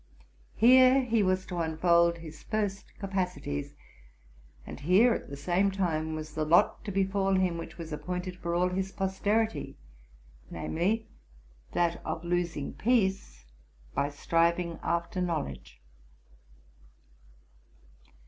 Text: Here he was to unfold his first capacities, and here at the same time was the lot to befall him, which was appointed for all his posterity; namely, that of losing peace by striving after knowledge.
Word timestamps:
Here 0.55 1.03
he 1.03 1.21
was 1.21 1.45
to 1.45 1.59
unfold 1.59 2.17
his 2.17 2.41
first 2.41 2.97
capacities, 2.97 3.75
and 4.65 4.79
here 4.79 5.13
at 5.13 5.29
the 5.29 5.37
same 5.37 5.69
time 5.69 6.15
was 6.15 6.33
the 6.33 6.43
lot 6.43 6.83
to 6.85 6.91
befall 6.91 7.35
him, 7.35 7.59
which 7.59 7.77
was 7.77 7.93
appointed 7.93 8.35
for 8.35 8.55
all 8.55 8.69
his 8.69 8.91
posterity; 8.91 9.77
namely, 10.49 11.07
that 11.73 12.01
of 12.03 12.23
losing 12.23 12.73
peace 12.73 13.45
by 13.93 14.09
striving 14.09 14.79
after 14.81 15.21
knowledge. 15.21 15.79